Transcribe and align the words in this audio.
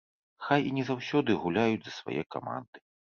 Хай 0.45 0.63
і 0.69 0.69
не 0.77 0.85
заўсёды 0.87 1.35
гуляюць 1.43 1.81
за 1.85 1.93
свае 1.99 2.23
каманды. 2.37 2.83